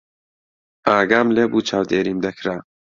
ئاگام 0.87 1.27
لێ 1.35 1.45
بوو 1.51 1.65
چاودێریم 1.69 2.19
دەکرا. 2.25 2.55